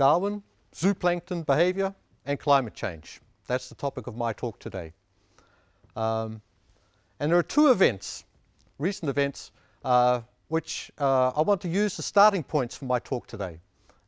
Darwin, 0.00 0.42
zooplankton 0.74 1.44
behavior, 1.44 1.94
and 2.24 2.40
climate 2.40 2.72
change. 2.72 3.20
That's 3.46 3.68
the 3.68 3.74
topic 3.74 4.06
of 4.06 4.16
my 4.16 4.32
talk 4.32 4.58
today. 4.58 4.94
Um, 5.94 6.40
and 7.18 7.30
there 7.30 7.38
are 7.38 7.42
two 7.42 7.70
events, 7.70 8.24
recent 8.78 9.10
events, 9.10 9.52
uh, 9.84 10.22
which 10.48 10.90
uh, 10.98 11.32
I 11.36 11.42
want 11.42 11.60
to 11.60 11.68
use 11.68 11.98
as 11.98 12.06
starting 12.06 12.42
points 12.42 12.74
for 12.74 12.86
my 12.86 12.98
talk 12.98 13.26
today. 13.26 13.60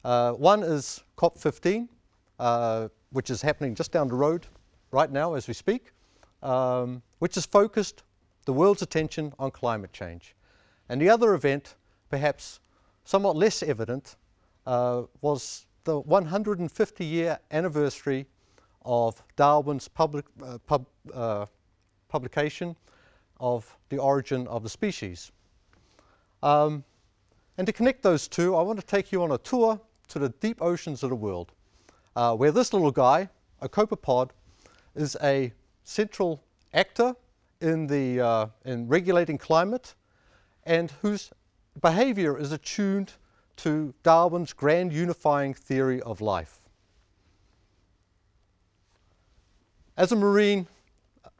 Uh, 0.02 0.32
one 0.32 0.62
is 0.62 1.04
COP15, 1.18 1.88
uh, 2.38 2.88
which 3.10 3.28
is 3.28 3.42
happening 3.42 3.74
just 3.74 3.92
down 3.92 4.08
the 4.08 4.14
road 4.14 4.46
right 4.92 5.12
now 5.12 5.34
as 5.34 5.46
we 5.46 5.52
speak, 5.52 5.92
um, 6.42 7.02
which 7.18 7.34
has 7.34 7.44
focused 7.44 8.02
the 8.46 8.52
world's 8.54 8.80
attention 8.80 9.34
on 9.38 9.50
climate 9.50 9.92
change. 9.92 10.34
And 10.88 11.02
the 11.02 11.10
other 11.10 11.34
event, 11.34 11.74
perhaps 12.08 12.60
somewhat 13.04 13.36
less 13.36 13.62
evident, 13.62 14.16
uh, 14.66 15.02
was 15.20 15.66
the 15.84 16.00
150 16.00 17.04
year 17.04 17.38
anniversary 17.50 18.26
of 18.84 19.22
Darwin's 19.36 19.88
public, 19.88 20.24
uh, 20.42 20.58
pub, 20.66 20.86
uh, 21.12 21.46
publication 22.08 22.76
of 23.40 23.76
The 23.88 23.98
Origin 23.98 24.46
of 24.48 24.62
the 24.62 24.68
Species. 24.68 25.32
Um, 26.42 26.84
and 27.58 27.66
to 27.66 27.72
connect 27.72 28.02
those 28.02 28.28
two, 28.28 28.56
I 28.56 28.62
want 28.62 28.80
to 28.80 28.86
take 28.86 29.12
you 29.12 29.22
on 29.22 29.32
a 29.32 29.38
tour 29.38 29.80
to 30.08 30.18
the 30.18 30.28
deep 30.28 30.60
oceans 30.60 31.02
of 31.02 31.10
the 31.10 31.16
world, 31.16 31.52
uh, 32.16 32.34
where 32.34 32.50
this 32.50 32.72
little 32.72 32.90
guy, 32.90 33.28
a 33.60 33.68
copepod, 33.68 34.30
is 34.94 35.16
a 35.22 35.52
central 35.84 36.42
actor 36.74 37.14
in, 37.60 37.86
the, 37.86 38.20
uh, 38.20 38.46
in 38.64 38.88
regulating 38.88 39.38
climate 39.38 39.94
and 40.64 40.90
whose 41.02 41.30
behavior 41.80 42.38
is 42.38 42.52
attuned 42.52 43.12
to 43.56 43.94
Darwin's 44.02 44.52
grand 44.52 44.92
unifying 44.92 45.54
theory 45.54 46.00
of 46.02 46.20
life. 46.20 46.60
As 49.96 50.10
a 50.10 50.16
marine 50.16 50.66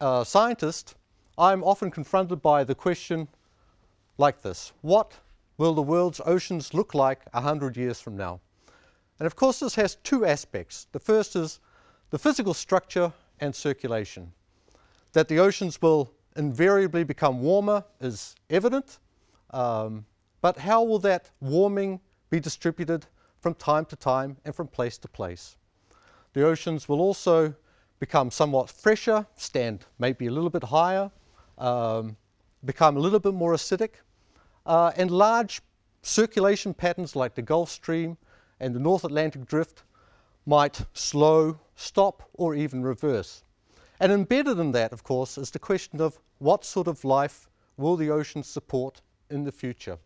uh, 0.00 0.24
scientist, 0.24 0.94
I'm 1.38 1.64
often 1.64 1.90
confronted 1.90 2.42
by 2.42 2.64
the 2.64 2.74
question 2.74 3.28
like 4.18 4.42
this 4.42 4.72
What 4.82 5.18
will 5.56 5.74
the 5.74 5.82
world's 5.82 6.20
oceans 6.26 6.74
look 6.74 6.94
like 6.94 7.20
100 7.32 7.76
years 7.76 8.00
from 8.00 8.16
now? 8.16 8.40
And 9.18 9.26
of 9.26 9.36
course, 9.36 9.60
this 9.60 9.74
has 9.76 9.96
two 9.96 10.24
aspects. 10.26 10.86
The 10.92 11.00
first 11.00 11.36
is 11.36 11.60
the 12.10 12.18
physical 12.18 12.54
structure 12.54 13.12
and 13.40 13.54
circulation. 13.54 14.32
That 15.12 15.28
the 15.28 15.38
oceans 15.38 15.80
will 15.80 16.12
invariably 16.36 17.04
become 17.04 17.40
warmer 17.40 17.84
is 18.00 18.34
evident, 18.50 18.98
um, 19.50 20.06
but 20.40 20.58
how 20.58 20.82
will 20.82 20.98
that 21.00 21.30
warming 21.40 22.00
be 22.32 22.40
distributed 22.40 23.04
from 23.40 23.54
time 23.54 23.84
to 23.84 23.94
time 23.94 24.38
and 24.46 24.54
from 24.54 24.66
place 24.66 24.96
to 24.96 25.06
place? 25.06 25.56
The 26.32 26.42
oceans 26.44 26.88
will 26.88 27.02
also 27.02 27.54
become 28.00 28.30
somewhat 28.30 28.70
fresher, 28.70 29.26
stand 29.36 29.84
maybe 29.98 30.26
a 30.26 30.30
little 30.30 30.48
bit 30.48 30.64
higher, 30.64 31.10
um, 31.58 32.16
become 32.64 32.96
a 32.96 33.00
little 33.00 33.20
bit 33.20 33.34
more 33.34 33.52
acidic, 33.52 33.96
uh, 34.64 34.92
and 34.96 35.10
large 35.10 35.60
circulation 36.00 36.72
patterns 36.72 37.14
like 37.14 37.34
the 37.34 37.42
Gulf 37.42 37.68
Stream 37.70 38.16
and 38.60 38.74
the 38.74 38.80
North 38.80 39.04
Atlantic 39.04 39.44
Drift 39.44 39.82
might 40.46 40.86
slow, 40.94 41.58
stop, 41.76 42.30
or 42.32 42.54
even 42.54 42.82
reverse. 42.82 43.44
And 44.00 44.10
embedded 44.10 44.58
in 44.58 44.72
that, 44.72 44.94
of 44.94 45.04
course, 45.04 45.36
is 45.36 45.50
the 45.50 45.58
question 45.58 46.00
of 46.00 46.18
what 46.38 46.64
sort 46.64 46.88
of 46.88 47.04
life 47.04 47.50
will 47.76 47.96
the 47.96 48.10
oceans 48.10 48.46
support 48.46 49.02
in 49.28 49.44
the 49.44 49.52
future? 49.52 49.98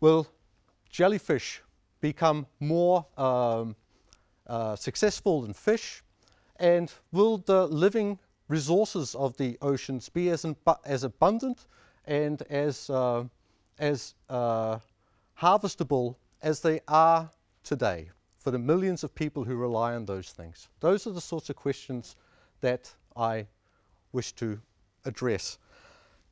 Will 0.00 0.26
jellyfish 0.90 1.62
become 2.00 2.46
more 2.58 3.06
um, 3.16 3.76
uh, 4.46 4.76
successful 4.76 5.42
than 5.42 5.52
fish? 5.52 6.02
And 6.56 6.92
will 7.12 7.38
the 7.38 7.66
living 7.66 8.18
resources 8.48 9.14
of 9.14 9.36
the 9.36 9.56
oceans 9.62 10.08
be 10.08 10.28
as, 10.30 10.44
as 10.84 11.04
abundant 11.04 11.66
and 12.04 12.42
as, 12.42 12.90
uh, 12.90 13.24
as 13.78 14.14
uh, 14.28 14.78
harvestable 15.40 16.16
as 16.42 16.60
they 16.60 16.80
are 16.88 17.30
today 17.62 18.10
for 18.38 18.50
the 18.50 18.58
millions 18.58 19.04
of 19.04 19.14
people 19.14 19.44
who 19.44 19.54
rely 19.54 19.94
on 19.94 20.04
those 20.04 20.30
things? 20.30 20.68
Those 20.80 21.06
are 21.06 21.12
the 21.12 21.20
sorts 21.20 21.48
of 21.48 21.56
questions 21.56 22.16
that 22.60 22.92
I 23.16 23.46
wish 24.12 24.32
to 24.32 24.60
address. 25.04 25.58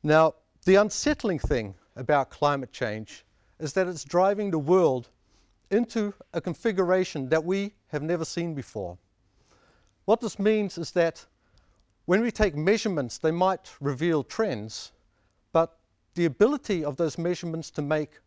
Now, 0.03 0.35
the 0.65 0.75
unsettling 0.75 1.39
thing 1.39 1.75
about 1.95 2.29
climate 2.29 2.71
change 2.71 3.25
is 3.59 3.73
that 3.73 3.87
it's 3.87 4.03
driving 4.03 4.51
the 4.51 4.59
world 4.59 5.09
into 5.71 6.13
a 6.33 6.41
configuration 6.41 7.29
that 7.29 7.43
we 7.43 7.73
have 7.87 8.01
never 8.01 8.25
seen 8.25 8.53
before. 8.53 8.97
What 10.05 10.21
this 10.21 10.39
means 10.39 10.77
is 10.77 10.91
that 10.91 11.25
when 12.05 12.21
we 12.21 12.31
take 12.31 12.55
measurements, 12.55 13.19
they 13.19 13.31
might 13.31 13.71
reveal 13.79 14.23
trends, 14.23 14.91
but 15.51 15.77
the 16.15 16.25
ability 16.25 16.83
of 16.83 16.97
those 16.97 17.17
measurements 17.17 17.69
to 17.71 17.81
make 17.81 18.19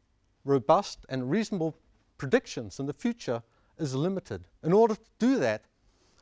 robust 0.45 1.05
and 1.09 1.31
reasonable 1.31 1.77
predictions 2.19 2.79
in 2.79 2.87
the 2.87 2.93
future 2.93 3.43
is 3.79 3.95
limited. 3.95 4.45
In 4.63 4.73
order 4.73 4.95
to 4.95 5.01
do 5.19 5.39
that, 5.41 5.65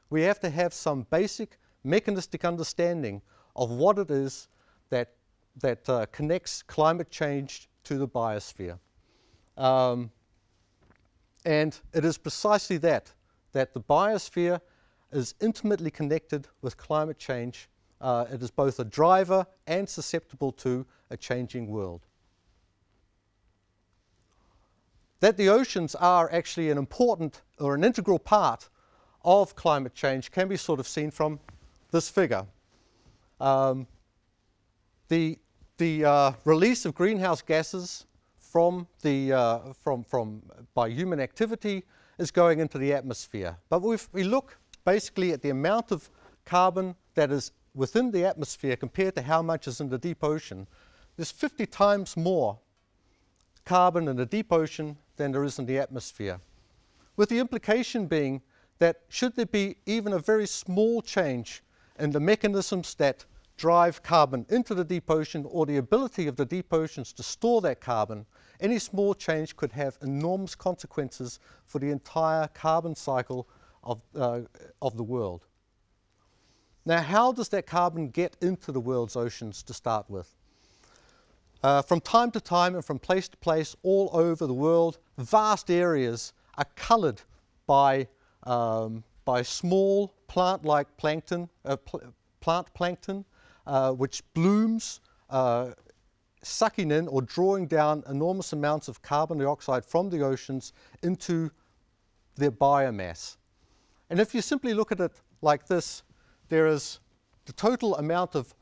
we 0.08 0.22
have 0.22 0.40
to 0.40 0.50
have 0.50 0.72
some 0.72 1.06
basic 1.10 1.58
mechanistic 1.84 2.44
understanding 2.44 3.20
of 3.56 3.70
what 3.70 3.98
it 3.98 4.10
is 4.10 4.48
that, 4.88 5.12
that 5.60 5.88
uh, 5.88 6.06
connects 6.12 6.62
climate 6.62 7.10
change 7.10 7.68
to 7.84 7.98
the 7.98 8.08
biosphere. 8.08 8.78
Um, 9.56 10.10
and 11.44 11.78
it 11.92 12.04
is 12.04 12.18
precisely 12.18 12.76
that, 12.78 13.12
that 13.52 13.74
the 13.74 13.80
biosphere 13.80 14.60
is 15.12 15.34
intimately 15.40 15.90
connected 15.90 16.48
with 16.62 16.76
climate 16.76 17.18
change. 17.18 17.68
Uh, 18.00 18.26
it 18.32 18.42
is 18.42 18.50
both 18.50 18.78
a 18.78 18.84
driver 18.84 19.46
and 19.66 19.88
susceptible 19.88 20.52
to 20.52 20.86
a 21.10 21.16
changing 21.16 21.66
world. 21.66 22.06
That 25.20 25.36
the 25.36 25.48
oceans 25.48 25.94
are 25.94 26.32
actually 26.32 26.70
an 26.70 26.78
important 26.78 27.42
or 27.58 27.74
an 27.74 27.84
integral 27.84 28.18
part 28.18 28.68
of 29.22 29.54
climate 29.54 29.94
change 29.94 30.30
can 30.30 30.48
be 30.48 30.56
sort 30.56 30.80
of 30.80 30.88
seen 30.88 31.10
from 31.10 31.40
this 31.90 32.08
figure. 32.08 32.46
Um, 33.38 33.86
the 35.08 35.38
the 35.76 36.04
uh, 36.04 36.32
release 36.44 36.84
of 36.84 36.94
greenhouse 36.94 37.40
gases 37.40 38.04
from 38.50 38.86
the, 39.02 39.32
uh, 39.32 39.58
from, 39.80 40.02
from, 40.02 40.42
by 40.74 40.88
human 40.88 41.20
activity 41.20 41.84
is 42.18 42.30
going 42.30 42.58
into 42.58 42.78
the 42.78 42.92
atmosphere. 42.92 43.56
But 43.68 43.84
if 43.86 44.12
we 44.12 44.24
look 44.24 44.58
basically 44.84 45.32
at 45.32 45.42
the 45.42 45.50
amount 45.50 45.92
of 45.92 46.10
carbon 46.44 46.96
that 47.14 47.30
is 47.30 47.52
within 47.74 48.10
the 48.10 48.24
atmosphere 48.24 48.76
compared 48.76 49.14
to 49.14 49.22
how 49.22 49.40
much 49.40 49.68
is 49.68 49.80
in 49.80 49.88
the 49.88 49.98
deep 49.98 50.24
ocean, 50.24 50.66
there's 51.16 51.30
50 51.30 51.66
times 51.66 52.16
more 52.16 52.58
carbon 53.64 54.08
in 54.08 54.16
the 54.16 54.26
deep 54.26 54.52
ocean 54.52 54.96
than 55.16 55.30
there 55.32 55.44
is 55.44 55.58
in 55.58 55.66
the 55.66 55.78
atmosphere. 55.78 56.40
With 57.16 57.28
the 57.28 57.38
implication 57.38 58.06
being 58.06 58.42
that 58.78 59.02
should 59.08 59.36
there 59.36 59.46
be 59.46 59.76
even 59.86 60.12
a 60.14 60.18
very 60.18 60.46
small 60.46 61.02
change 61.02 61.62
in 61.98 62.10
the 62.10 62.20
mechanisms 62.20 62.94
that 62.94 63.24
drive 63.56 64.02
carbon 64.02 64.46
into 64.48 64.74
the 64.74 64.82
deep 64.84 65.10
ocean 65.10 65.46
or 65.50 65.66
the 65.66 65.76
ability 65.76 66.26
of 66.26 66.36
the 66.36 66.46
deep 66.46 66.72
oceans 66.72 67.12
to 67.12 67.22
store 67.22 67.60
that 67.60 67.78
carbon, 67.78 68.24
any 68.60 68.78
small 68.78 69.14
change 69.14 69.56
could 69.56 69.72
have 69.72 69.98
enormous 70.02 70.54
consequences 70.54 71.40
for 71.66 71.78
the 71.78 71.90
entire 71.90 72.48
carbon 72.48 72.94
cycle 72.94 73.48
of, 73.82 74.00
uh, 74.14 74.40
of 74.82 74.96
the 74.96 75.02
world. 75.02 75.46
Now, 76.84 77.02
how 77.02 77.32
does 77.32 77.48
that 77.50 77.66
carbon 77.66 78.08
get 78.08 78.36
into 78.40 78.72
the 78.72 78.80
world's 78.80 79.16
oceans 79.16 79.62
to 79.64 79.74
start 79.74 80.08
with? 80.08 80.34
Uh, 81.62 81.82
from 81.82 82.00
time 82.00 82.30
to 82.30 82.40
time 82.40 82.74
and 82.74 82.84
from 82.84 82.98
place 82.98 83.28
to 83.28 83.36
place 83.36 83.76
all 83.82 84.08
over 84.12 84.46
the 84.46 84.54
world, 84.54 84.98
vast 85.18 85.70
areas 85.70 86.32
are 86.56 86.64
coloured 86.74 87.20
by, 87.66 88.08
um, 88.44 89.04
by 89.26 89.42
small 89.42 90.14
plant-like 90.26 90.96
plankton, 90.96 91.48
uh, 91.64 91.76
pl 91.76 92.00
plant 92.40 92.72
plankton, 92.72 93.24
uh, 93.66 93.92
which 93.92 94.22
blooms, 94.32 95.00
uh, 95.28 95.72
sucking 96.42 96.90
in 96.90 97.08
or 97.08 97.22
drawing 97.22 97.66
down 97.66 98.02
enormous 98.08 98.52
amounts 98.52 98.88
of 98.88 99.02
carbon 99.02 99.38
dioxide 99.38 99.84
from 99.84 100.10
the 100.10 100.22
oceans 100.22 100.72
into 101.02 101.50
their 102.36 102.50
biomass. 102.50 103.36
And 104.08 104.18
if 104.18 104.34
you 104.34 104.40
simply 104.40 104.74
look 104.74 104.90
at 104.90 105.00
it 105.00 105.12
like 105.42 105.66
this, 105.66 106.02
there 106.48 106.66
is 106.66 107.00
the 107.46 107.52
total 107.52 107.96
amount 107.96 108.34
of, 108.34 108.54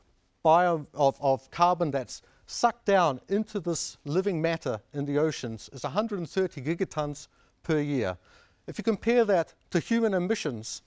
bio, 0.43 0.85
of, 0.93 1.17
of 1.21 1.49
carbon 1.51 1.91
that's 1.91 2.21
sucked 2.45 2.85
down 2.85 3.19
into 3.29 3.59
this 3.59 3.97
living 4.05 4.41
matter 4.41 4.79
in 4.93 5.05
the 5.05 5.17
oceans 5.17 5.69
is 5.73 5.83
130 5.83 6.61
gigatons 6.61 7.27
per 7.63 7.79
year. 7.79 8.17
If 8.67 8.77
you 8.77 8.83
compare 8.83 9.25
that 9.25 9.53
to 9.71 9.79
human 9.79 10.13
emissions, 10.13 10.81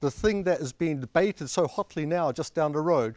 the 0.00 0.10
thing 0.10 0.42
that 0.44 0.60
is 0.60 0.72
being 0.72 1.00
debated 1.00 1.48
so 1.48 1.66
hotly 1.66 2.06
now 2.06 2.32
just 2.32 2.54
down 2.54 2.72
the 2.72 2.80
road, 2.80 3.16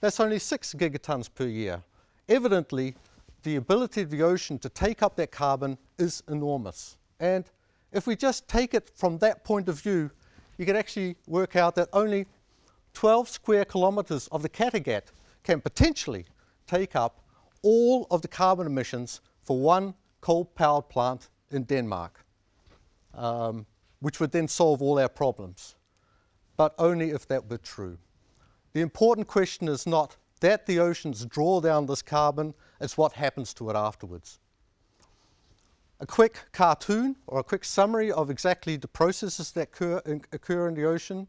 that's 0.00 0.20
only 0.20 0.38
6 0.38 0.74
gigatons 0.74 1.28
per 1.32 1.46
year. 1.46 1.82
Evidently, 2.30 2.94
the 3.42 3.56
ability 3.56 4.02
of 4.02 4.10
the 4.10 4.22
ocean 4.22 4.58
to 4.60 4.68
take 4.68 5.02
up 5.02 5.16
that 5.16 5.32
carbon 5.32 5.76
is 5.98 6.22
enormous. 6.28 6.96
And 7.18 7.44
if 7.92 8.06
we 8.06 8.14
just 8.14 8.48
take 8.48 8.72
it 8.72 8.88
from 8.94 9.18
that 9.18 9.42
point 9.42 9.68
of 9.68 9.80
view, 9.80 10.10
you 10.56 10.64
can 10.64 10.76
actually 10.76 11.16
work 11.26 11.56
out 11.56 11.74
that 11.74 11.88
only 11.92 12.26
12 12.94 13.28
square 13.28 13.64
kilometres 13.64 14.28
of 14.28 14.42
the 14.42 14.48
Kattegat 14.48 15.08
can 15.42 15.60
potentially 15.60 16.24
take 16.68 16.94
up 16.94 17.24
all 17.62 18.06
of 18.10 18.22
the 18.22 18.28
carbon 18.28 18.66
emissions 18.66 19.20
for 19.42 19.58
one 19.58 19.94
coal-powered 20.20 20.88
plant 20.88 21.28
in 21.50 21.64
Denmark, 21.64 22.24
um, 23.14 23.66
which 24.00 24.20
would 24.20 24.30
then 24.30 24.46
solve 24.46 24.82
all 24.82 24.98
our 24.98 25.08
problems, 25.08 25.74
but 26.56 26.74
only 26.78 27.10
if 27.10 27.26
that 27.26 27.50
were 27.50 27.58
true. 27.58 27.98
The 28.72 28.80
important 28.80 29.26
question 29.26 29.66
is 29.66 29.86
not 29.86 30.16
that 30.40 30.66
the 30.66 30.78
oceans 30.78 31.24
draw 31.26 31.60
down 31.60 31.86
this 31.86 32.02
carbon, 32.02 32.54
it's 32.80 32.96
what 32.96 33.12
happens 33.12 33.54
to 33.54 33.70
it 33.70 33.76
afterwards. 33.76 34.38
A 36.00 36.06
quick 36.06 36.44
cartoon 36.52 37.16
or 37.26 37.40
a 37.40 37.44
quick 37.44 37.64
summary 37.64 38.10
of 38.10 38.30
exactly 38.30 38.76
the 38.76 38.88
processes 38.88 39.52
that 39.52 39.68
occur 39.68 40.00
in, 40.06 40.22
occur 40.32 40.68
in 40.68 40.74
the 40.74 40.84
ocean. 40.84 41.28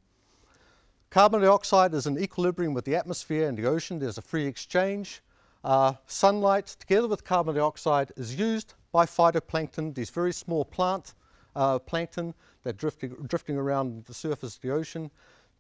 Carbon 1.10 1.42
dioxide 1.42 1.94
is 1.94 2.08
in 2.08 2.18
equilibrium 2.18 2.74
with 2.74 2.86
the 2.86 2.96
atmosphere 2.96 3.50
and 3.50 3.58
the 3.58 3.66
ocean. 3.66 4.00
There's 4.00 4.18
a 4.18 4.22
free 4.22 4.46
exchange. 4.46 5.22
Uh, 5.64 5.94
sunlight, 6.08 6.68
together 6.80 7.08
with 7.08 7.26
carbon 7.26 7.56
dioxide, 7.56 8.14
is 8.16 8.36
used 8.36 8.74
by 8.94 9.06
phytoplankton, 9.06 9.94
these 9.94 10.10
very 10.10 10.32
small 10.32 10.64
plant 10.64 11.14
uh, 11.56 11.78
plankton 11.80 12.34
that 12.64 12.78
drifting, 12.78 13.10
drifting 13.28 13.58
around 13.58 14.06
the 14.06 14.14
surface 14.14 14.56
of 14.56 14.62
the 14.62 14.72
ocean, 14.72 15.12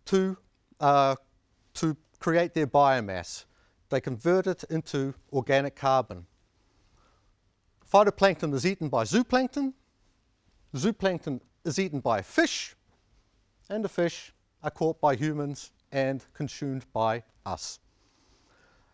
to, 0.06 0.38
uh, 0.80 1.16
to 1.74 1.98
create 2.22 2.54
their 2.54 2.68
biomass. 2.68 3.46
They 3.90 4.00
convert 4.00 4.48
it 4.48 4.64
into 4.70 5.16
organic 5.34 5.76
carbon. 5.76 6.28
Phytoplankton 7.92 8.54
is 8.54 8.66
eaten 8.66 8.88
by 8.88 9.04
zooplankton. 9.04 9.74
Zooplankton 10.76 11.42
is 11.66 11.80
eaten 11.80 12.00
by 12.00 12.22
fish, 12.22 12.76
and 13.70 13.84
the 13.84 13.90
fish 13.90 14.34
are 14.64 14.70
caught 14.70 15.02
by 15.02 15.16
humans 15.16 15.72
and 15.92 16.24
consumed 16.34 16.86
by 16.94 17.24
us. 17.46 17.80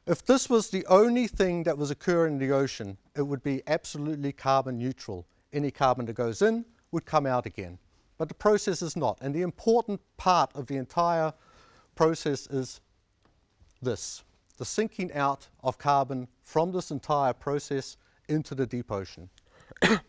If 0.08 0.26
this 0.26 0.50
was 0.50 0.70
the 0.70 0.86
only 0.86 1.28
thing 1.28 1.64
that 1.64 1.78
was 1.78 1.92
occurring 1.92 2.36
in 2.36 2.40
the 2.40 2.56
ocean, 2.56 2.98
it 3.16 3.22
would 3.22 3.44
be 3.44 3.62
absolutely 3.68 4.32
carbon 4.32 4.80
neutral. 4.80 5.28
Any 5.52 5.70
carbon 5.70 6.06
that 6.06 6.14
goes 6.14 6.42
in 6.42 6.66
would 6.92 7.06
come 7.06 7.26
out 7.26 7.46
again. 7.46 7.78
But 8.18 8.30
the 8.30 8.34
process 8.34 8.82
is 8.82 8.96
not. 8.96 9.18
And 9.22 9.36
the 9.36 9.42
important 9.42 10.00
part 10.16 10.50
of 10.56 10.68
the 10.68 10.78
entire 10.78 11.34
process 11.94 12.48
is 12.48 12.80
this, 13.82 14.24
the 14.58 14.66
sinking 14.66 15.14
out 15.14 15.48
of 15.64 15.78
carbon 15.78 16.28
from 16.44 16.72
this 16.72 16.92
entire 16.92 17.34
process 17.34 17.98
into 18.28 18.56
the 18.56 18.66
deep 18.66 18.92
ocean. 18.92 19.30
and 19.82 20.00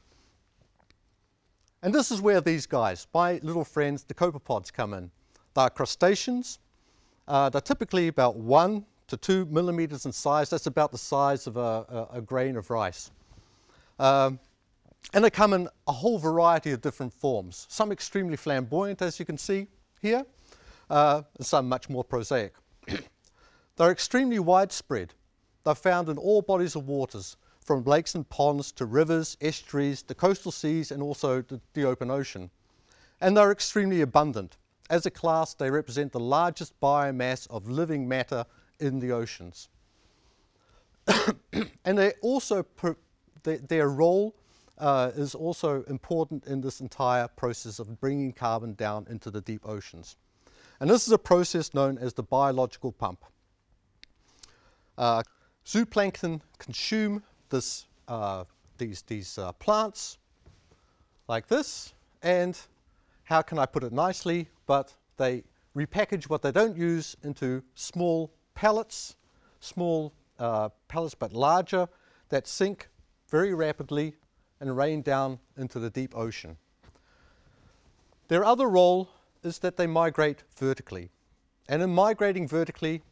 this 1.82 2.10
is 2.10 2.20
where 2.20 2.40
these 2.40 2.66
guys, 2.66 3.06
my 3.12 3.40
little 3.42 3.64
friends, 3.64 4.04
the 4.04 4.14
copepods, 4.14 4.72
come 4.72 4.94
in. 4.94 5.10
They're 5.54 5.70
crustaceans. 5.70 6.58
Uh, 7.26 7.50
they're 7.50 7.60
typically 7.60 8.08
about 8.08 8.36
one 8.36 8.86
to 9.08 9.16
two 9.16 9.44
millimeters 9.46 10.06
in 10.06 10.12
size. 10.12 10.50
That's 10.50 10.66
about 10.66 10.92
the 10.92 10.98
size 10.98 11.46
of 11.46 11.56
a, 11.56 11.60
a, 11.60 12.18
a 12.18 12.20
grain 12.20 12.56
of 12.56 12.70
rice. 12.70 13.10
Um, 13.98 14.38
and 15.14 15.24
they 15.24 15.30
come 15.30 15.52
in 15.52 15.68
a 15.86 15.92
whole 15.92 16.18
variety 16.18 16.72
of 16.72 16.80
different 16.80 17.12
forms. 17.12 17.66
Some 17.68 17.92
extremely 17.92 18.36
flamboyant, 18.36 19.00
as 19.02 19.18
you 19.18 19.24
can 19.24 19.38
see 19.38 19.66
here, 20.00 20.24
uh, 20.90 21.22
and 21.36 21.46
some 21.46 21.68
much 21.68 21.88
more 21.88 22.04
prosaic. 22.04 22.54
They're 23.78 23.92
extremely 23.92 24.40
widespread. 24.40 25.14
They're 25.64 25.75
found 25.76 26.08
in 26.08 26.19
all 26.19 26.42
bodies 26.42 26.75
of 26.75 26.88
waters, 26.88 27.36
from 27.60 27.84
lakes 27.84 28.16
and 28.16 28.28
ponds 28.28 28.72
to 28.72 28.84
rivers, 28.84 29.36
estuaries, 29.40 30.02
the 30.02 30.16
coastal 30.16 30.50
seas, 30.50 30.90
and 30.90 31.00
also 31.00 31.42
the, 31.42 31.60
the 31.75 31.84
open 31.84 32.10
ocean. 32.10 32.50
And 33.20 33.36
they're 33.36 33.52
extremely 33.52 34.00
abundant. 34.00 34.56
As 34.90 35.06
a 35.06 35.12
class, 35.12 35.54
they 35.54 35.70
represent 35.70 36.10
the 36.10 36.19
largest 36.19 36.78
biomass 36.80 37.46
of 37.50 37.69
living 37.69 38.08
matter 38.08 38.44
in 38.80 38.98
the 38.98 39.12
oceans. 39.12 39.69
and 41.84 41.96
they 41.96 42.14
also, 42.20 42.66
their, 43.44 43.58
their 43.58 43.88
role 43.90 44.34
uh, 44.78 45.12
is 45.14 45.36
also 45.36 45.84
important 45.84 46.46
in 46.46 46.60
this 46.60 46.80
entire 46.80 47.28
process 47.28 47.78
of 47.78 48.00
bringing 48.00 48.32
carbon 48.32 48.75
down 48.75 49.06
into 49.08 49.30
the 49.30 49.40
deep 49.40 49.62
oceans. 49.64 50.16
And 50.80 50.90
this 50.90 51.06
is 51.06 51.12
a 51.12 51.19
process 51.19 51.75
known 51.75 51.96
as 51.96 52.14
the 52.14 52.25
biological 52.25 52.90
pump. 52.90 53.25
Uh, 54.98 55.22
zooplankton 55.64 56.40
consume 56.58 57.22
this, 57.50 57.86
uh, 58.08 58.44
these, 58.78 59.02
these 59.02 59.38
uh, 59.38 59.52
plants 59.52 60.18
like 61.28 61.46
this, 61.46 61.94
and 62.22 62.58
how 63.22 63.40
can 63.40 63.58
I 63.58 63.66
put 63.66 63.84
it 63.84 63.92
nicely, 63.92 64.48
but 64.66 64.92
they 65.16 65.44
repackage 65.76 66.24
what 66.24 66.42
they 66.42 66.50
don't 66.50 66.76
use 66.76 67.16
into 67.22 67.62
small 67.74 68.32
pellets, 68.54 69.14
small 69.60 70.12
uh, 70.40 70.68
pellets 70.88 71.14
but 71.14 71.32
larger, 71.32 71.88
that 72.30 72.48
sink 72.48 72.88
very 73.30 73.54
rapidly 73.54 74.14
and 74.60 74.76
rain 74.76 75.02
down 75.02 75.38
into 75.56 75.78
the 75.78 75.90
deep 75.90 76.16
ocean. 76.16 76.56
Their 78.26 78.44
other 78.44 78.68
role 78.68 79.08
is 79.44 79.58
that 79.60 79.76
they 79.76 79.86
migrate 79.86 80.42
vertically. 80.56 81.10
And 81.68 81.82
in 81.82 81.90
migrating 81.90 82.48
vertically, 82.48 83.02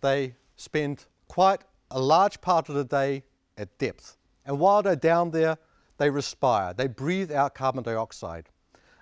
they 0.00 0.34
spend 0.56 1.06
quite 1.28 1.62
a 1.90 2.00
large 2.00 2.40
part 2.40 2.68
of 2.68 2.74
the 2.74 2.84
day 2.84 3.22
at 3.56 3.78
depth. 3.78 4.16
And 4.44 4.58
while 4.58 4.82
they're 4.82 4.96
down 4.96 5.30
there, 5.30 5.58
they 5.98 6.10
respire, 6.10 6.74
they 6.74 6.86
breathe 6.86 7.32
out 7.32 7.54
carbon 7.54 7.82
dioxide. 7.82 8.48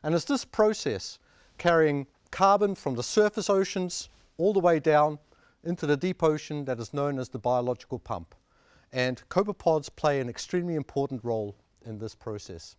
And 0.02 0.14
it's 0.14 0.24
this 0.24 0.44
process 0.44 1.18
carrying 1.58 2.06
carbon 2.30 2.74
from 2.74 2.94
the 2.94 3.02
surface 3.02 3.48
oceans 3.48 4.08
all 4.36 4.52
the 4.52 4.60
way 4.60 4.78
down 4.78 5.18
into 5.64 5.86
the 5.86 5.96
deep 5.96 6.22
ocean 6.22 6.64
that 6.66 6.78
is 6.78 6.92
known 6.92 7.18
as 7.18 7.28
the 7.28 7.38
biological 7.38 7.98
pump. 7.98 8.34
And 8.92 9.22
copepods 9.28 9.88
play 9.94 10.20
an 10.20 10.28
extremely 10.28 10.74
important 10.74 11.24
role 11.24 11.56
in 11.84 11.98
this 11.98 12.14
process. 12.14 12.76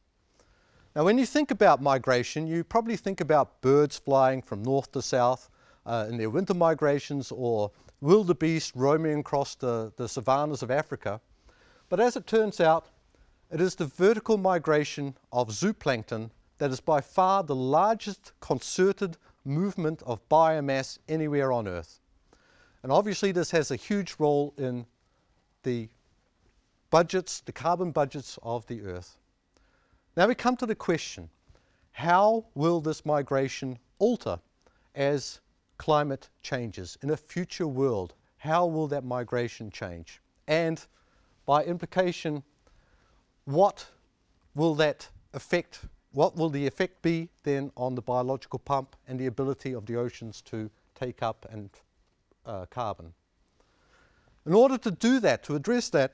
Now, 0.96 1.04
when 1.04 1.18
you 1.18 1.26
think 1.26 1.52
about 1.52 1.82
migration, 1.82 2.48
you 2.48 2.64
probably 2.64 2.96
think 2.96 3.20
about 3.20 3.62
birds 3.62 3.98
flying 3.98 4.42
from 4.42 4.64
north 4.64 4.92
to 4.94 5.02
south 5.02 5.50
uh, 5.86 6.06
in 6.10 6.18
their 6.18 6.30
winter 6.30 6.54
migrations 6.54 7.32
or 7.32 7.72
wildebeest 8.06 8.74
roaming 8.76 9.20
across 9.20 9.56
the, 9.56 9.92
the 9.98 10.08
savannas 10.08 10.62
of 10.62 10.70
Africa. 10.70 11.20
But 11.90 12.00
as 12.00 12.16
it 12.16 12.28
turns 12.28 12.62
out, 12.62 12.86
it 13.52 13.60
is 13.60 13.76
the 13.76 13.88
vertical 13.88 14.38
migration 14.38 15.16
of 15.32 15.50
zooplankton 15.50 16.30
that 16.60 16.70
is 16.70 16.80
by 16.80 17.02
far 17.02 17.44
the 17.44 17.56
largest 17.56 18.32
concerted 18.40 19.18
movement 19.44 20.04
of 20.06 20.28
biomass 20.30 21.00
anywhere 21.10 21.52
on 21.52 21.68
Earth. 21.68 22.00
And 22.84 22.92
obviously 22.92 23.32
this 23.32 23.50
has 23.52 23.72
a 23.72 23.76
huge 23.76 24.16
role 24.20 24.54
in 24.58 24.86
the 25.64 25.90
budgets, 26.92 27.42
the 27.42 27.52
carbon 27.52 27.92
budgets 27.92 28.38
of 28.44 28.68
the 28.68 28.82
Earth. 28.84 29.18
Now 30.16 30.28
we 30.28 30.36
come 30.36 30.56
to 30.58 30.68
the 30.68 30.76
question, 30.76 31.30
how 31.92 32.46
will 32.54 32.82
this 32.82 33.04
migration 33.04 33.80
alter 33.98 34.40
as 34.94 35.40
climate 35.78 36.30
changes 36.42 36.98
in 37.02 37.10
a 37.10 37.18
future 37.18 37.68
world, 37.68 38.14
how 38.38 38.66
will 38.66 38.88
that 38.88 39.04
migration 39.04 39.70
change? 39.72 40.22
And 40.48 40.84
by 41.46 41.64
implication, 41.64 42.44
what 43.46 43.88
will 44.54 44.76
that 44.76 45.10
affect, 45.34 45.82
what 46.12 46.36
will 46.36 46.50
the 46.50 46.66
effect 46.66 47.02
be 47.02 47.30
then 47.44 47.72
on 47.76 47.96
the 47.96 48.02
biological 48.02 48.60
pump 48.60 48.96
and 49.08 49.20
the 49.20 49.28
ability 49.28 49.74
of 49.74 49.86
the 49.86 49.96
oceans 49.96 50.42
to 50.44 50.70
take 50.94 51.22
up 51.22 51.46
and 51.52 51.70
uh, 52.46 52.66
carbon? 52.68 53.14
In 54.46 54.54
order 54.54 54.78
to 54.78 54.92
do 54.92 55.20
that, 55.22 55.44
to 55.44 55.56
address 55.56 55.90
that, 55.90 56.14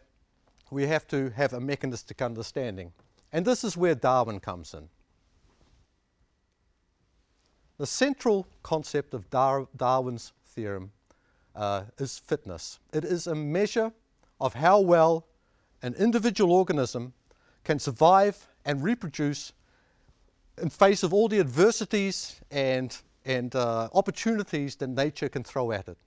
we 0.70 0.88
have 0.88 1.06
to 1.10 1.30
have 1.32 1.52
a 1.52 1.60
mechanistic 1.60 2.22
understanding. 2.22 2.94
And 3.34 3.46
this 3.46 3.64
is 3.64 3.76
where 3.76 3.96
Darwin 3.96 4.40
comes 4.40 4.74
in. 4.74 4.88
The 7.82 7.88
central 7.88 8.46
concept 8.62 9.16
of 9.16 9.28
Dar 9.32 9.68
Darwin's 9.76 10.34
theorem 10.46 10.92
uh, 11.56 11.86
is 11.98 12.20
fitness. 12.20 12.78
It 12.94 13.04
is 13.04 13.26
a 13.26 13.34
measure 13.34 13.92
of 14.40 14.54
how 14.54 14.80
well 14.80 15.26
an 15.82 15.96
individual 15.96 16.52
organism 16.52 17.14
can 17.64 17.80
survive 17.80 18.48
and 18.66 18.84
reproduce 18.84 19.54
in 20.62 20.70
face 20.70 21.02
of 21.02 21.12
all 21.12 21.28
the 21.28 21.40
adversities 21.40 22.40
and, 22.52 22.96
and 23.26 23.56
uh, 23.56 23.90
opportunities 23.96 24.76
that 24.76 24.90
nature 24.90 25.28
can 25.28 25.44
throw 25.44 25.72
at 25.72 25.88
it. 25.88 25.98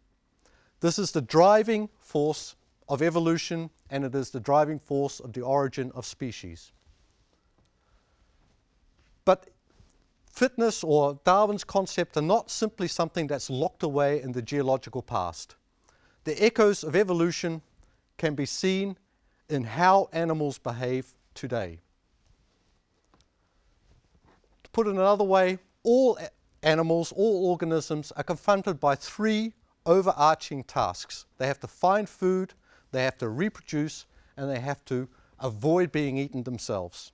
This 0.79 0.97
is 0.97 1.11
the 1.11 1.23
driving 1.23 1.89
force 1.99 2.55
of 2.89 3.03
evolution 3.03 3.69
and 3.91 4.05
it 4.05 4.15
is 4.15 4.31
the 4.31 4.39
driving 4.39 4.79
force 4.79 5.19
of 5.19 5.33
the 5.33 5.41
origin 5.41 5.91
of 5.97 6.07
species. 6.07 6.71
But 9.25 9.49
Fitness 10.35 10.83
or 10.83 11.21
Darwin's 11.23 11.63
concept 11.63 12.17
are 12.17 12.23
not 12.23 12.51
simply 12.51 12.89
something 12.89 13.29
that's 13.29 13.49
locked 13.49 13.85
away 13.85 14.21
in 14.21 14.33
the 14.33 14.43
geological 14.43 15.01
past. 15.01 15.55
The 16.25 16.43
echoes 16.45 16.83
of 16.83 16.97
evolution 16.97 17.63
can 18.19 18.35
be 18.35 18.45
seen 18.45 18.97
in 19.49 19.63
how 19.63 20.09
animals 20.13 20.59
behave 20.59 21.15
today. 21.35 21.79
To 24.65 24.71
put 24.71 24.89
it 24.89 24.95
another 24.95 25.23
way, 25.23 25.59
all 25.85 26.19
animals, 26.65 27.13
all 27.13 27.47
organisms 27.47 28.11
are 28.17 28.25
confronted 28.25 28.81
by 28.81 28.97
three 28.97 29.53
overarching 29.87 30.65
tasks. 30.65 31.27
They 31.39 31.47
have 31.47 31.61
to 31.61 31.69
find 31.69 32.09
food, 32.09 32.55
they 32.91 33.05
have 33.05 33.19
to 33.19 33.29
reproduce, 33.29 34.05
and 34.37 34.51
they 34.51 34.59
have 34.59 34.85
to 34.87 35.09
avoid 35.39 35.93
being 35.93 36.19
eaten 36.19 36.43
themselves. 36.43 37.13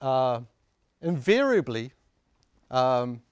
Uh, 0.00 0.40
invariably, 1.02 1.92
um, 2.70 3.22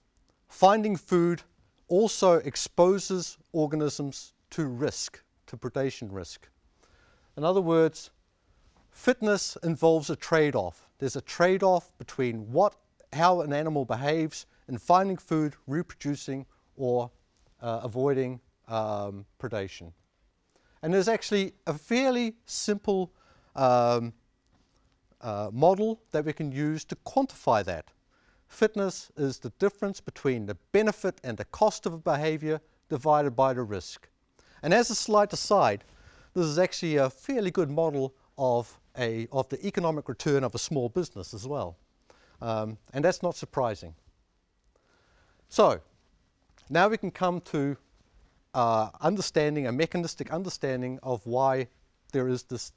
finding 0.48 0.96
food 0.96 1.42
also 1.88 2.34
exposes 2.34 3.38
organisms 3.52 4.32
to 4.50 4.66
risk, 4.66 5.22
to 5.46 5.56
predation 5.56 6.08
risk. 6.10 6.48
In 7.36 7.44
other 7.44 7.60
words, 7.60 8.10
fitness 8.90 9.56
involves 9.62 10.10
a 10.10 10.16
trade-off. 10.16 10.88
There's 10.98 11.16
a 11.16 11.20
trade-off 11.20 11.92
between 11.98 12.50
what, 12.50 12.76
how 13.12 13.42
an 13.42 13.52
animal 13.52 13.84
behaves 13.84 14.46
in 14.68 14.78
finding 14.78 15.16
food, 15.16 15.54
reproducing, 15.66 16.46
or 16.76 17.10
uh, 17.60 17.80
avoiding 17.82 18.40
um, 18.68 19.26
predation. 19.38 19.92
And 20.82 20.92
there's 20.92 21.08
actually 21.08 21.54
a 21.66 21.74
fairly 21.74 22.36
simple 22.46 23.12
um, 23.54 24.12
uh, 25.26 25.50
model 25.52 26.00
that 26.12 26.24
we 26.24 26.32
can 26.32 26.52
use 26.52 26.84
to 26.84 26.94
quantify 27.04 27.64
that. 27.64 27.90
Fitness 28.46 29.10
is 29.16 29.38
the 29.38 29.50
difference 29.58 30.00
between 30.00 30.46
the 30.46 30.56
benefit 30.70 31.20
and 31.24 31.36
the 31.36 31.44
cost 31.46 31.84
of 31.84 31.92
a 31.92 31.98
behavior 31.98 32.60
divided 32.88 33.34
by 33.34 33.52
the 33.52 33.62
risk. 33.62 34.08
And 34.62 34.72
as 34.72 34.88
a 34.88 34.94
slight 34.94 35.32
aside, 35.32 35.82
this 36.32 36.46
is 36.46 36.60
actually 36.60 36.96
a 36.96 37.10
fairly 37.10 37.50
good 37.50 37.70
model 37.70 38.14
of, 38.38 38.78
a, 38.96 39.26
of 39.32 39.48
the 39.48 39.66
economic 39.66 40.08
return 40.08 40.44
of 40.44 40.54
a 40.54 40.58
small 40.58 40.88
business 40.88 41.34
as 41.34 41.44
well. 41.44 41.76
Um, 42.40 42.78
and 42.94 43.04
that's 43.04 43.22
not 43.22 43.34
surprising. 43.34 43.94
So, 45.48 45.80
now 46.70 46.86
we 46.86 46.98
can 46.98 47.10
come 47.10 47.40
to 47.52 47.76
uh, 48.54 48.90
understanding, 49.00 49.66
a 49.66 49.72
mechanistic 49.72 50.32
understanding 50.32 51.00
of 51.02 51.26
why 51.26 51.66
there 52.12 52.28
is 52.28 52.42
this 52.44 52.70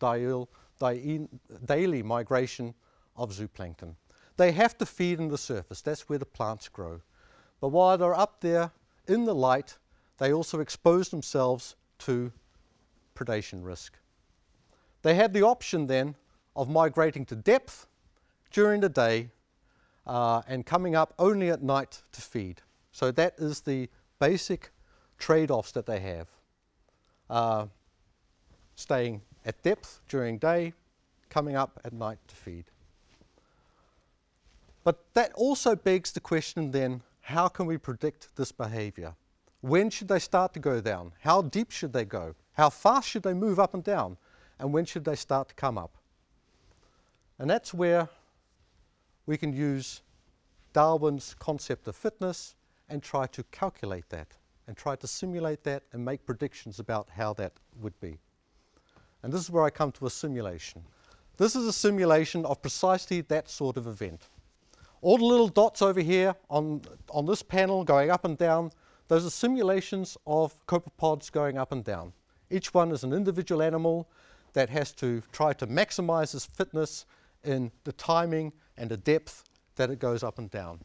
daily 1.66 2.04
migration 2.04 2.74
of 3.16 3.32
zooplankton. 3.32 3.96
They 4.38 4.52
have 4.54 4.78
to 4.78 4.86
feed 4.86 5.20
in 5.20 5.28
the 5.28 5.38
surface, 5.38 5.82
that's 5.82 6.08
where 6.08 6.20
the 6.20 6.26
plants 6.26 6.70
grow. 6.70 7.02
But 7.60 7.70
while 7.70 7.98
they're 7.98 8.16
up 8.16 8.40
there 8.40 8.72
in 9.08 9.26
the 9.26 9.36
light, 9.36 9.78
they 10.18 10.32
also 10.34 10.60
expose 10.60 11.10
themselves 11.10 11.76
to 12.00 12.32
predation 13.16 13.66
risk. 13.66 13.98
They 15.02 15.16
have 15.16 15.34
the 15.34 15.44
option 15.44 15.88
then 15.88 16.16
of 16.56 16.70
migrating 16.70 17.26
to 17.26 17.36
depth 17.36 17.88
during 18.52 18.82
the 18.82 18.90
day 18.90 19.30
uh, 20.06 20.42
and 20.48 20.66
coming 20.66 20.96
up 20.96 21.14
only 21.20 21.50
at 21.50 21.62
night 21.62 22.02
to 22.14 22.22
feed. 22.22 22.62
So 22.92 23.12
that 23.12 23.36
is 23.38 23.62
the 23.62 23.90
basic 24.20 24.72
trade-offs 25.18 25.72
that 25.74 25.86
they 25.86 26.00
have. 26.00 26.28
Uh, 27.30 27.68
staying 28.80 29.22
at 29.46 29.62
depth 29.62 30.02
during 30.08 30.38
day, 30.38 30.74
coming 31.30 31.56
up 31.56 31.80
at 31.84 31.94
night 31.94 32.18
to 32.28 32.36
feed. 32.36 32.66
But 34.84 35.04
that 35.14 35.32
also 35.34 35.76
begs 35.76 36.12
the 36.12 36.20
question 36.20 36.72
then, 36.72 37.02
how 37.22 37.48
can 37.48 37.66
we 37.66 37.78
predict 37.78 38.36
this 38.36 38.52
behavior? 38.52 39.14
When 39.62 39.90
should 39.90 40.08
they 40.08 40.20
start 40.20 40.54
to 40.54 40.60
go 40.60 40.80
down? 40.80 41.12
How 41.20 41.42
deep 41.42 41.72
should 41.72 41.94
they 41.94 42.06
go? 42.06 42.36
How 42.54 42.70
fast 42.70 43.10
should 43.10 43.24
they 43.24 43.34
move 43.34 43.60
up 43.60 43.74
and 43.74 43.84
down? 43.84 44.18
And 44.58 44.74
when 44.74 44.86
should 44.86 45.06
they 45.06 45.16
start 45.16 45.50
to 45.50 45.56
come 45.56 45.78
up? 45.78 45.98
And 47.38 47.50
that's 47.50 47.74
where 47.74 48.10
we 49.26 49.38
can 49.38 49.54
use 49.54 50.02
Darwin's 50.74 51.36
concept 51.38 51.88
of 51.88 51.96
fitness 51.96 52.56
and 52.90 53.04
try 53.04 53.28
to 53.28 53.44
calculate 53.52 54.10
that 54.10 54.38
and 54.68 54.76
try 54.76 54.96
to 54.96 55.08
simulate 55.08 55.64
that 55.64 55.84
and 55.94 56.04
make 56.04 56.26
predictions 56.26 56.80
about 56.80 57.10
how 57.10 57.34
that 57.34 57.54
would 57.82 58.00
be. 58.00 58.18
And 59.24 59.34
this 59.34 59.42
is 59.42 59.50
where 59.50 59.64
I 59.64 59.70
come 59.70 59.92
to 59.94 60.06
a 60.06 60.10
simulation. 60.10 60.84
This 61.38 61.56
is 61.56 61.66
a 61.66 61.74
simulation 61.74 62.46
of 62.46 62.62
precisely 62.62 63.22
that 63.22 63.50
sort 63.50 63.78
of 63.78 63.88
event. 63.88 64.28
All 65.02 65.18
the 65.18 65.26
little 65.26 65.48
dots 65.48 65.82
over 65.82 66.02
here 66.02 66.36
on, 66.50 66.82
on 67.10 67.26
this 67.26 67.42
panel 67.42 67.84
going 67.84 68.12
up 68.12 68.26
and 68.26 68.38
down, 68.38 68.72
those 69.08 69.26
are 69.26 69.30
simulations 69.30 70.18
of 70.28 70.54
copepods 70.68 71.32
going 71.32 71.58
up 71.58 71.72
and 71.72 71.84
down. 71.84 72.14
Each 72.50 72.74
one 72.74 72.92
is 72.92 73.04
an 73.04 73.14
individual 73.14 73.62
animal 73.62 74.10
that 74.54 74.70
has 74.70 74.92
to 74.94 75.22
try 75.32 75.54
to 75.54 75.68
maximize 75.68 76.36
its 76.36 76.46
fitness 76.46 77.06
in 77.44 77.72
the 77.84 77.94
timing 77.94 78.52
and 78.78 78.90
the 78.90 78.98
depth 78.98 79.44
that 79.76 79.90
it 79.90 80.00
goes 80.00 80.24
up 80.24 80.40
and 80.40 80.50
down. 80.50 80.80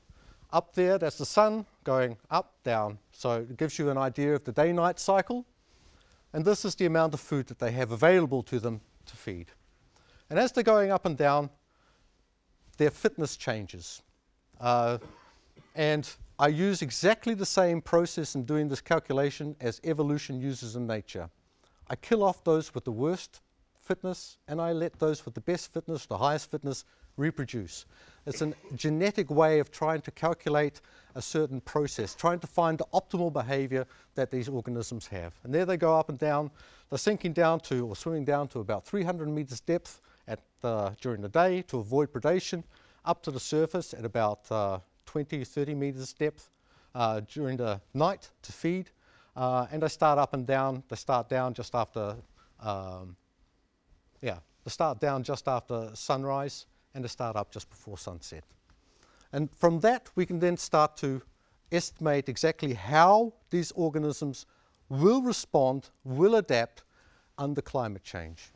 Up 0.52 0.74
there, 0.74 0.98
that's 0.98 1.18
the 1.18 1.26
sun 1.26 1.66
going 1.82 2.16
up, 2.30 2.54
down. 2.62 2.98
So 3.10 3.38
it 3.38 3.56
gives 3.56 3.78
you 3.78 3.90
an 3.90 3.98
idea 3.98 4.34
of 4.34 4.44
the 4.44 4.52
day-night 4.52 5.00
cycle. 5.00 5.44
And 6.34 6.44
this 6.44 6.64
is 6.64 6.74
the 6.74 6.84
amount 6.84 7.14
of 7.14 7.20
food 7.20 7.46
that 7.46 7.60
they 7.60 7.70
have 7.70 7.92
available 7.92 8.42
to 8.42 8.58
them 8.58 8.80
to 9.06 9.16
feed. 9.16 9.52
And 10.28 10.38
as 10.38 10.50
they're 10.50 10.64
going 10.64 10.90
up 10.90 11.06
and 11.06 11.16
down, 11.16 11.48
their 12.76 12.90
fitness 12.90 13.36
changes. 13.36 14.02
Uh, 14.60 14.98
and 15.76 16.10
I 16.36 16.48
use 16.48 16.82
exactly 16.82 17.34
the 17.34 17.46
same 17.46 17.80
process 17.80 18.34
in 18.34 18.42
doing 18.44 18.68
this 18.68 18.80
calculation 18.80 19.54
as 19.60 19.80
evolution 19.84 20.40
uses 20.40 20.74
in 20.74 20.88
nature. 20.88 21.30
I 21.88 21.94
kill 21.94 22.24
off 22.24 22.42
those 22.42 22.74
with 22.74 22.84
the 22.84 22.92
worst 22.92 23.40
fitness 23.80 24.38
and 24.48 24.60
I 24.60 24.72
let 24.72 24.98
those 24.98 25.24
with 25.24 25.34
the 25.34 25.40
best 25.40 25.72
fitness, 25.72 26.06
the 26.06 26.18
highest 26.18 26.50
fitness, 26.50 26.84
reproduce. 27.16 27.86
It's 28.26 28.40
a 28.40 28.52
genetic 28.74 29.30
way 29.30 29.58
of 29.58 29.70
trying 29.70 30.00
to 30.02 30.10
calculate 30.10 30.80
a 31.14 31.20
certain 31.20 31.60
process, 31.60 32.14
trying 32.14 32.38
to 32.40 32.46
find 32.46 32.78
the 32.78 32.86
optimal 32.94 33.32
behavior 33.32 33.86
that 34.14 34.30
these 34.30 34.48
organisms 34.48 35.06
have. 35.08 35.34
And 35.42 35.52
there 35.52 35.66
they 35.66 35.76
go 35.76 35.98
up 35.98 36.08
and 36.08 36.18
down. 36.18 36.50
They're 36.88 36.98
sinking 36.98 37.34
down 37.34 37.60
to, 37.60 37.86
or 37.86 37.96
swimming 37.96 38.24
down 38.24 38.48
to 38.48 38.60
about 38.60 38.86
300 38.86 39.28
meters 39.28 39.60
depth 39.60 40.00
at 40.26 40.40
the, 40.62 40.96
during 41.00 41.20
the 41.20 41.28
day 41.28 41.62
to 41.62 41.78
avoid 41.78 42.12
predation, 42.12 42.64
up 43.04 43.22
to 43.24 43.30
the 43.30 43.40
surface 43.40 43.92
at 43.92 44.06
about 44.06 44.50
uh, 44.50 44.78
20, 45.04 45.44
30 45.44 45.74
meters 45.74 46.14
depth 46.14 46.50
uh, 46.94 47.20
during 47.20 47.58
the 47.58 47.78
night 47.92 48.30
to 48.42 48.52
feed. 48.52 48.90
Uh, 49.36 49.66
and 49.70 49.82
they 49.82 49.88
start 49.88 50.18
up 50.18 50.32
and 50.32 50.46
down. 50.46 50.82
They 50.88 50.96
start 50.96 51.28
down 51.28 51.52
just 51.52 51.74
after, 51.74 52.16
um, 52.60 53.16
yeah, 54.22 54.38
they 54.64 54.70
start 54.70 54.98
down 54.98 55.22
just 55.22 55.46
after 55.46 55.90
sunrise 55.92 56.64
and 56.94 57.04
a 57.04 57.08
start 57.08 57.36
up 57.36 57.50
just 57.50 57.68
before 57.70 57.98
sunset. 57.98 58.44
And 59.32 59.50
from 59.56 59.80
that, 59.80 60.10
we 60.14 60.26
can 60.26 60.38
then 60.38 60.56
start 60.56 60.96
to 60.98 61.20
estimate 61.72 62.28
exactly 62.28 62.74
how 62.74 63.32
these 63.50 63.72
organisms 63.72 64.46
will 64.88 65.22
respond, 65.22 65.90
will 66.04 66.36
adapt 66.36 66.84
under 67.36 67.60
climate 67.60 68.04
change. 68.04 68.52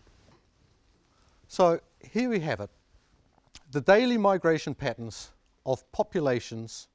So 1.49 1.80
here 2.00 2.28
we 2.28 2.40
have 2.40 2.61
it. 2.61 2.71
The 3.73 3.80
daily 3.80 4.16
migration 4.18 4.75
patterns 4.75 5.33
of 5.66 5.90
populations 5.92 6.88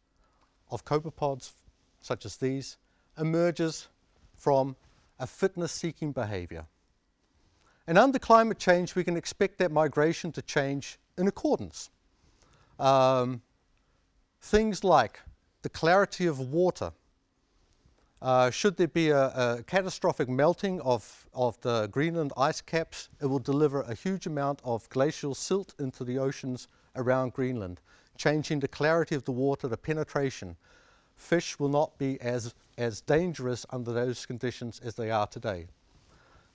of 0.72 0.86
copepods 0.86 1.52
such 2.00 2.26
as 2.26 2.38
these 2.38 2.78
emerges 3.18 3.88
from 4.36 4.76
a 5.20 5.28
fitness-seeking 5.28 6.12
behavior. 6.12 6.66
And 7.86 7.98
under 7.98 8.18
climate 8.18 8.60
change, 8.60 8.96
we 8.96 9.04
can 9.04 9.18
expect 9.18 9.58
that 9.60 9.72
migration 9.72 10.32
to 10.34 10.42
change 10.42 10.98
in 11.18 11.28
accordance. 11.28 11.90
Um, 12.80 13.42
things 14.42 14.84
like 14.84 15.20
the 15.62 15.70
clarity 15.70 16.26
of 16.26 16.40
water. 16.40 16.92
Uh, 18.22 18.50
should 18.50 18.78
there 18.78 18.88
be 18.88 19.10
a, 19.10 19.26
a, 19.28 19.64
catastrophic 19.64 20.30
melting 20.30 20.80
of, 20.82 21.28
of 21.34 21.60
the 21.62 21.88
Greenland 21.88 22.32
ice 22.38 22.62
caps, 22.62 23.10
it 23.22 23.26
will 23.26 23.40
deliver 23.40 23.82
a 23.82 23.94
huge 23.94 24.28
amount 24.28 24.62
of 24.64 24.88
glacial 24.90 25.36
silt 25.36 25.74
into 25.78 26.06
the 26.06 26.18
oceans 26.18 26.70
around 26.96 27.34
Greenland, 27.34 27.82
changing 28.18 28.60
the 28.60 28.68
clarity 28.68 29.16
of 29.16 29.26
the 29.26 29.32
water, 29.32 29.68
the 29.68 29.78
penetration. 29.78 30.56
Fish 31.16 31.60
will 31.60 31.70
not 31.70 31.98
be 31.98 32.20
as, 32.22 32.56
as 32.78 33.02
dangerous 33.02 33.66
under 33.72 33.92
those 33.92 34.26
conditions 34.26 34.80
as 34.84 34.96
they 34.96 35.12
are 35.12 35.28
today. 35.28 35.68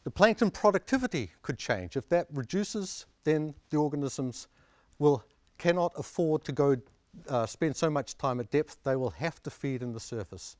The 0.04 0.10
plankton 0.10 0.50
productivity 0.50 1.32
could 1.42 1.58
change. 1.58 1.96
If 1.96 2.08
that 2.08 2.28
reduces, 2.32 3.06
then 3.24 3.54
the 3.70 3.76
organisms 3.76 4.48
will 4.98 5.24
cannot 5.58 5.92
afford 5.96 6.44
to 6.44 6.52
go 6.52 6.76
uh, 7.28 7.46
spend 7.46 7.76
so 7.76 7.90
much 7.90 8.16
time 8.16 8.40
at 8.40 8.50
depth. 8.50 8.78
They 8.84 8.96
will 8.96 9.10
have 9.10 9.42
to 9.42 9.50
feed 9.50 9.82
in 9.82 9.92
the 9.92 10.00
surface. 10.00 10.56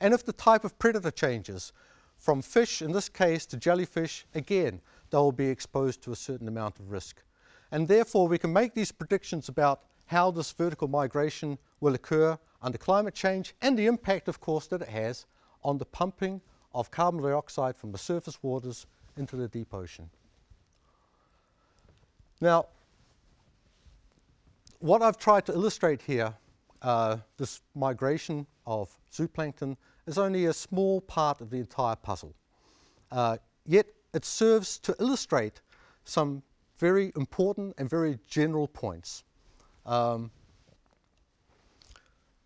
And 0.00 0.14
if 0.14 0.24
the 0.24 0.32
type 0.32 0.64
of 0.64 0.78
predator 0.78 1.10
changes, 1.10 1.72
from 2.16 2.42
fish 2.42 2.82
in 2.82 2.92
this 2.92 3.08
case 3.08 3.46
to 3.46 3.56
jellyfish, 3.56 4.26
again, 4.34 4.80
they 5.10 5.18
will 5.18 5.32
be 5.32 5.48
exposed 5.48 6.02
to 6.02 6.12
a 6.12 6.16
certain 6.16 6.48
amount 6.48 6.78
of 6.78 6.90
risk. 6.90 7.22
And 7.70 7.88
therefore, 7.88 8.28
we 8.28 8.38
can 8.38 8.52
make 8.52 8.74
these 8.74 8.92
predictions 8.92 9.48
about 9.48 9.82
how 10.06 10.30
this 10.30 10.52
vertical 10.52 10.88
migration 10.88 11.58
will 11.80 11.94
occur 11.94 12.38
under 12.62 12.78
climate 12.78 13.14
change 13.14 13.54
and 13.62 13.78
the 13.78 13.86
impact, 13.86 14.28
of 14.28 14.40
course, 14.40 14.66
that 14.66 14.82
it 14.82 14.88
has 14.88 15.26
on 15.62 15.78
the 15.78 15.84
pumping 15.84 16.40
of 16.74 16.90
carbon 16.90 17.22
dioxide 17.22 17.76
from 17.76 17.92
the 17.92 17.98
surface 17.98 18.42
waters 18.42 18.86
into 19.16 19.36
the 19.36 19.48
deep 19.48 19.74
ocean. 19.74 20.08
Now, 22.40 22.66
what 24.78 25.02
I've 25.02 25.18
tried 25.18 25.44
to 25.46 25.52
illustrate 25.52 26.00
here, 26.00 26.32
uh, 26.82 27.18
this 27.36 27.60
migration 27.74 28.46
of 28.66 28.96
zooplankton, 29.12 29.76
is 30.06 30.16
only 30.16 30.46
a 30.46 30.52
small 30.52 31.00
part 31.02 31.40
of 31.40 31.50
the 31.50 31.58
entire 31.58 31.96
puzzle. 31.96 32.34
Uh, 33.12 33.36
yet 33.66 33.86
it 34.14 34.24
serves 34.24 34.78
to 34.78 34.94
illustrate 34.98 35.60
some 36.04 36.42
very 36.78 37.12
important 37.14 37.74
and 37.78 37.90
very 37.90 38.18
general 38.26 38.66
points. 38.66 39.22
Um, 39.84 40.30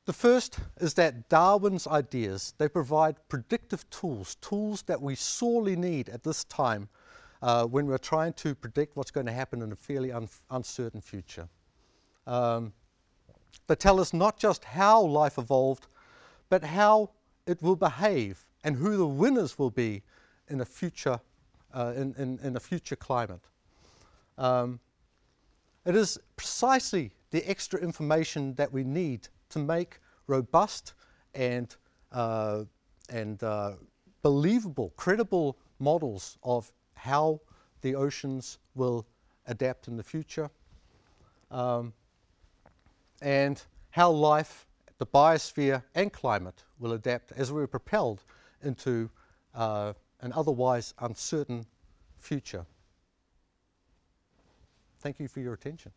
the 0.07 0.13
first 0.13 0.59
is 0.79 0.95
that 0.95 1.29
Darwin's 1.29 1.87
ideas, 1.87 2.55
they 2.59 2.69
provide 2.69 3.17
predictive 3.29 3.89
tools, 3.91 4.37
tools 4.37 4.83
that 4.83 5.01
we 5.01 5.15
sorely 5.15 5.77
need 5.77 6.09
at 6.11 6.23
this 6.23 6.45
time 6.45 6.89
uh, 7.41 7.65
when 7.65 7.87
we're 7.87 7.99
trying 7.99 8.33
to 8.35 8.55
predict 8.55 8.97
what's 8.97 9.11
going 9.11 9.27
to 9.27 9.33
happen 9.33 9.63
in 9.63 9.73
a 9.73 9.77
fairly 9.77 10.13
un 10.13 10.29
uncertain 10.51 11.01
future. 11.01 11.49
Um, 12.27 12.73
they 13.67 13.75
tell 13.75 14.01
us 14.01 14.13
not 14.13 14.39
just 14.39 14.65
how 14.65 15.03
life 15.03 15.39
evolved, 15.39 15.87
but 16.51 16.63
how 16.63 17.11
it 17.47 17.63
will 17.63 17.77
behave 17.77 18.45
and 18.63 18.77
who 18.77 18.97
the 18.97 19.07
winners 19.07 19.59
will 19.59 19.71
be 19.71 20.03
in 20.49 20.61
a 20.61 20.65
future, 20.65 21.21
uh, 21.73 21.93
in, 21.97 22.15
in, 22.19 22.39
in, 22.43 22.57
a 22.57 22.61
future 22.61 22.97
climate. 22.97 23.41
Um, 24.37 24.81
it 25.87 25.97
is 25.97 26.19
precisely 26.37 27.13
the 27.31 27.49
extra 27.49 27.81
information 27.81 28.55
that 28.55 28.73
we 28.73 28.85
need 28.85 29.29
to 29.51 29.59
make 29.59 30.01
robust 30.27 30.95
and, 31.35 31.75
uh, 32.13 32.65
and 33.09 33.43
uh, 33.43 33.73
believable, 34.23 34.93
credible 34.97 35.59
models 35.79 36.39
of 36.43 36.73
how 36.95 37.41
the 37.83 37.95
oceans 37.95 38.59
will 38.75 39.07
adapt 39.47 39.89
in 39.89 39.97
the 39.97 40.03
future 40.03 40.51
um, 41.51 41.93
and 43.21 43.63
how 43.91 44.11
life, 44.11 44.67
the 44.99 45.07
biosphere 45.07 45.83
and 45.95 46.13
climate 46.13 46.65
will 46.79 46.93
adapt 46.93 47.33
as 47.33 47.53
we're 47.53 47.67
propelled 47.67 48.25
into 48.63 49.11
uh, 49.55 49.93
an 50.21 50.33
otherwise 50.35 50.95
uncertain 51.01 51.67
future. 52.19 52.65
Thank 55.01 55.21
you 55.21 55.29
for 55.29 55.41
your 55.41 55.53
attention. 55.53 55.93